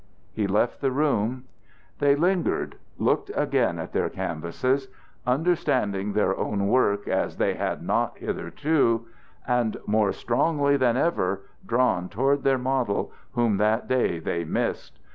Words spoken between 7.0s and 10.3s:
as they had not hitherto and more